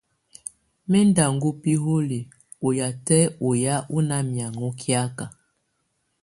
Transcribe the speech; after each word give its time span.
Mɛ̀ 0.89 1.01
ndɔ̀ 1.09 1.25
ɔŋ 1.31 1.37
biholiǝ́ 1.61 2.29
ɔ 2.65 2.67
yatɛ̀ 2.79 3.21
ɔyà 3.47 3.75
ɔ́ 3.95 3.99
nà 4.07 4.17
miaŋgɔ 4.31 4.67
kiaka. 4.79 5.25